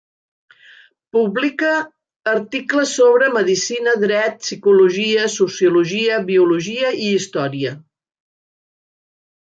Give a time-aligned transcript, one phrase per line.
[1.17, 1.73] Publica
[2.31, 7.79] articles sobre medicina, dret, psicologia, sociologia, biologia i història.